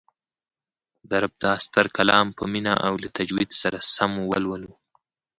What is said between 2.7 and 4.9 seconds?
او له تجوید سره سم ولولو